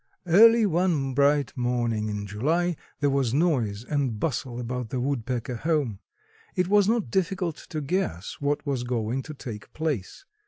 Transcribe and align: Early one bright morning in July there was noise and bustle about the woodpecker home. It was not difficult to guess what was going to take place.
Early 0.25 0.65
one 0.65 1.13
bright 1.13 1.55
morning 1.55 2.09
in 2.09 2.25
July 2.25 2.75
there 3.01 3.09
was 3.11 3.35
noise 3.35 3.83
and 3.85 4.19
bustle 4.19 4.59
about 4.59 4.89
the 4.89 4.99
woodpecker 4.99 5.57
home. 5.57 5.99
It 6.55 6.67
was 6.67 6.87
not 6.89 7.11
difficult 7.11 7.57
to 7.69 7.81
guess 7.81 8.37
what 8.39 8.65
was 8.65 8.81
going 8.83 9.21
to 9.21 9.35
take 9.35 9.71
place. 9.73 10.25